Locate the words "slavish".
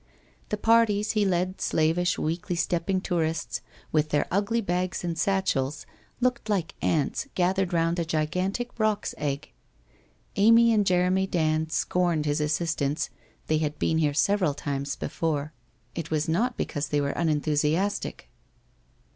1.61-2.17